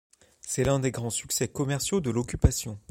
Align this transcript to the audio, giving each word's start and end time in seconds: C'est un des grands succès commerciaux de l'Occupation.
C'est 0.39 0.67
un 0.67 0.79
des 0.79 0.89
grands 0.89 1.11
succès 1.11 1.47
commerciaux 1.47 2.01
de 2.01 2.09
l'Occupation. 2.09 2.79